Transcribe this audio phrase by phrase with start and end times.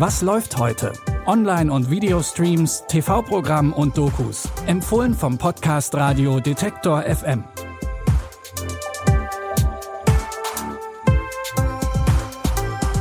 [0.00, 0.94] Was läuft heute?
[1.26, 4.48] Online- und Videostreams, TV-Programm und Dokus.
[4.66, 7.44] Empfohlen vom Podcast Radio Detektor FM.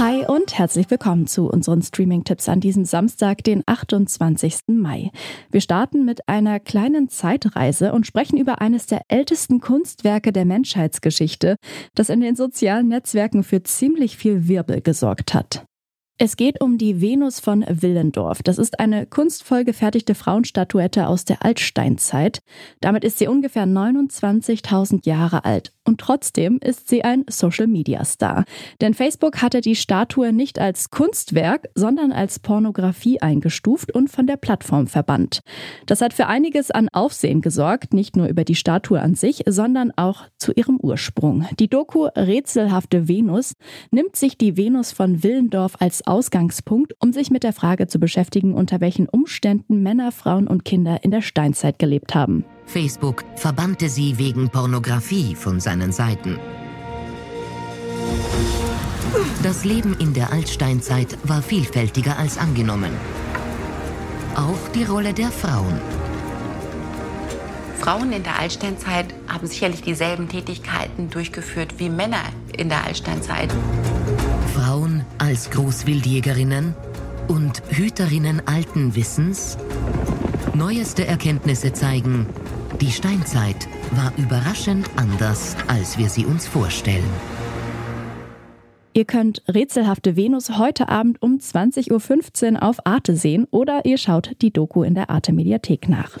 [0.00, 4.62] Hi und herzlich willkommen zu unseren Streaming-Tipps an diesem Samstag, den 28.
[4.66, 5.12] Mai.
[5.52, 11.54] Wir starten mit einer kleinen Zeitreise und sprechen über eines der ältesten Kunstwerke der Menschheitsgeschichte,
[11.94, 15.69] das in den sozialen Netzwerken für ziemlich viel Wirbel gesorgt hat.
[16.22, 18.42] Es geht um die Venus von Willendorf.
[18.42, 22.42] Das ist eine kunstvoll gefertigte Frauenstatuette aus der Altsteinzeit.
[22.82, 25.72] Damit ist sie ungefähr 29.000 Jahre alt.
[25.90, 28.44] Und trotzdem ist sie ein Social-Media-Star.
[28.82, 34.36] Denn Facebook hatte die Statue nicht als Kunstwerk, sondern als Pornografie eingestuft und von der
[34.36, 35.40] Plattform verbannt.
[35.86, 39.90] Das hat für einiges an Aufsehen gesorgt, nicht nur über die Statue an sich, sondern
[39.96, 41.46] auch zu ihrem Ursprung.
[41.58, 43.54] Die Doku Rätselhafte Venus
[43.90, 48.52] nimmt sich die Venus von Willendorf als Ausgangspunkt, um sich mit der Frage zu beschäftigen,
[48.52, 52.44] unter welchen Umständen Männer, Frauen und Kinder in der Steinzeit gelebt haben.
[52.66, 56.38] Facebook verbannte sie wegen Pornografie von seinen Seiten.
[59.42, 62.90] Das Leben in der Altsteinzeit war vielfältiger als angenommen.
[64.34, 65.80] Auch die Rolle der Frauen.
[67.78, 72.22] Frauen in der Altsteinzeit haben sicherlich dieselben Tätigkeiten durchgeführt wie Männer
[72.56, 73.50] in der Altsteinzeit.
[74.54, 76.74] Frauen als Großwildjägerinnen
[77.28, 79.56] und Hüterinnen alten Wissens?
[80.54, 82.26] Neueste Erkenntnisse zeigen,
[82.80, 87.08] die Steinzeit war überraschend anders, als wir sie uns vorstellen.
[88.92, 94.32] Ihr könnt Rätselhafte Venus heute Abend um 20.15 Uhr auf Arte sehen oder ihr schaut
[94.42, 96.18] die Doku in der Arte Mediathek nach.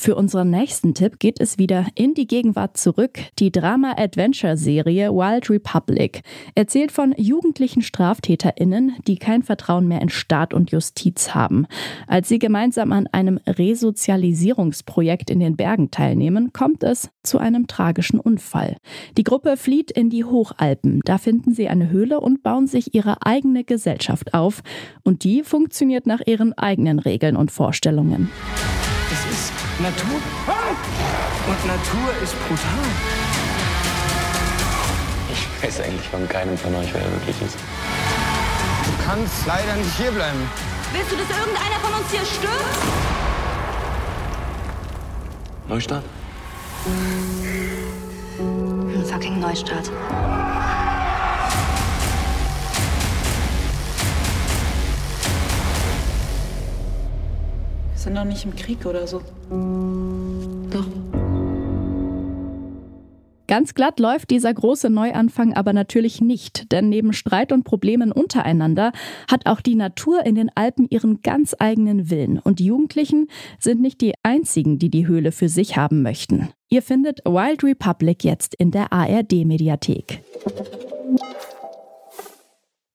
[0.00, 3.18] Für unseren nächsten Tipp geht es wieder in die Gegenwart zurück.
[3.40, 6.22] Die Drama-Adventure-Serie Wild Republic
[6.54, 11.66] erzählt von jugendlichen StraftäterInnen, die kein Vertrauen mehr in Staat und Justiz haben.
[12.06, 18.20] Als sie gemeinsam an einem Resozialisierungsprojekt in den Bergen teilnehmen, kommt es zu einem tragischen
[18.20, 18.76] Unfall.
[19.16, 21.00] Die Gruppe flieht in die Hochalpen.
[21.06, 24.62] Da finden sie eine Höhle und bauen sich ihre eigene Gesellschaft auf.
[25.02, 28.30] Und die funktioniert nach ihren eigenen Regeln und Vorstellungen.
[29.80, 30.20] Natur.
[31.46, 32.84] Und Natur ist brutal.
[35.30, 37.56] Ich weiß eigentlich von keinem von euch, wer er wirklich ist.
[37.56, 40.40] Du kannst leider nicht hierbleiben.
[40.92, 42.78] Willst du, dass irgendeiner von uns hier stirbt?
[45.68, 46.04] Neustart?
[48.38, 49.90] Ein fucking Neustart.
[57.98, 59.20] Wir sind doch nicht im Krieg oder so.
[60.70, 60.86] Doch.
[63.48, 68.92] Ganz glatt läuft dieser große Neuanfang aber natürlich nicht, denn neben Streit und Problemen untereinander
[69.28, 73.26] hat auch die Natur in den Alpen ihren ganz eigenen Willen und die Jugendlichen
[73.58, 76.50] sind nicht die einzigen, die die Höhle für sich haben möchten.
[76.68, 80.22] Ihr findet Wild Republic jetzt in der ARD Mediathek.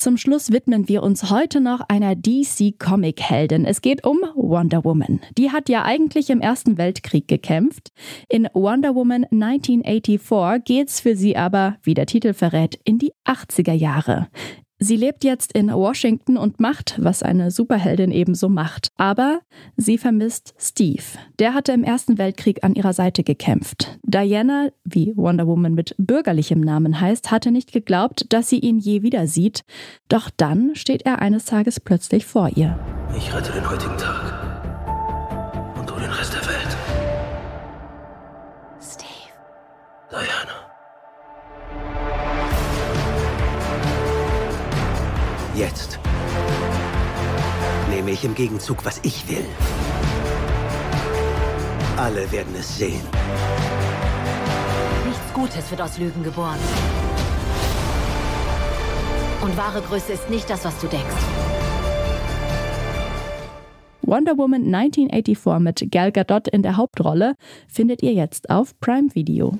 [0.00, 3.66] Zum Schluss widmen wir uns heute noch einer DC-Comic-Heldin.
[3.66, 5.20] Es geht um Wonder Woman.
[5.36, 7.92] Die hat ja eigentlich im Ersten Weltkrieg gekämpft.
[8.26, 13.74] In Wonder Woman 1984 geht's für sie aber, wie der Titel verrät, in die 80er
[13.74, 14.28] Jahre.
[14.82, 18.88] Sie lebt jetzt in Washington und macht, was eine Superheldin ebenso macht.
[18.96, 19.40] Aber
[19.76, 21.02] sie vermisst Steve.
[21.38, 23.98] Der hatte im Ersten Weltkrieg an ihrer Seite gekämpft.
[24.04, 29.02] Diana, wie Wonder Woman mit bürgerlichem Namen heißt, hatte nicht geglaubt, dass sie ihn je
[29.02, 29.64] wieder sieht.
[30.08, 32.78] Doch dann steht er eines Tages plötzlich vor ihr.
[33.14, 35.76] Ich rette den heutigen Tag.
[35.78, 36.59] Und du den Rest der Welt.
[45.60, 46.00] Jetzt
[47.90, 49.44] nehme ich im Gegenzug, was ich will.
[51.98, 53.02] Alle werden es sehen.
[55.06, 56.56] Nichts Gutes wird aus Lügen geboren.
[59.42, 61.04] Und wahre Größe ist nicht das, was du denkst.
[64.00, 67.34] Wonder Woman 1984 mit Gal Gadot in der Hauptrolle
[67.68, 69.58] findet ihr jetzt auf Prime Video.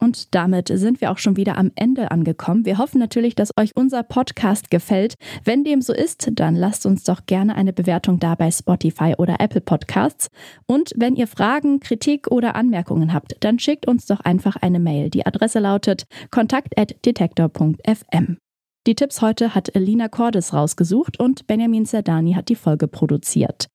[0.00, 2.64] Und damit sind wir auch schon wieder am Ende angekommen.
[2.64, 5.14] Wir hoffen natürlich, dass euch unser Podcast gefällt.
[5.44, 9.36] Wenn dem so ist, dann lasst uns doch gerne eine Bewertung da bei Spotify oder
[9.40, 10.28] Apple Podcasts.
[10.66, 15.10] Und wenn ihr Fragen, Kritik oder Anmerkungen habt, dann schickt uns doch einfach eine Mail.
[15.10, 18.38] Die Adresse lautet kontakt.detektor.fm.
[18.86, 23.68] Die Tipps heute hat Elina Cordes rausgesucht und Benjamin Zerdani hat die Folge produziert.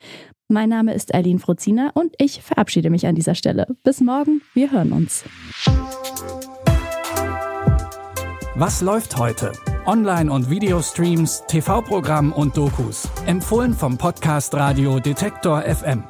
[0.47, 3.67] Mein Name ist Eileen Frozina und ich verabschiede mich an dieser Stelle.
[3.83, 5.23] Bis morgen, wir hören uns.
[8.55, 9.51] Was läuft heute?
[9.85, 13.07] Online- und Videostreams, TV-Programm und Dokus.
[13.27, 16.03] Empfohlen vom Podcast Radio Detektor FM.